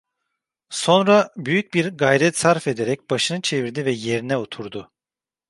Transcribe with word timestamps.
Sonra 0.69 1.31
büyük 1.37 1.73
bir 1.73 1.97
gayret 1.97 2.37
sarf 2.37 2.67
ederek 2.67 3.09
başını 3.09 3.41
çevirdi 3.41 3.85
ve 3.85 3.91
yerine 3.91 4.37
oturdu. 4.37 4.91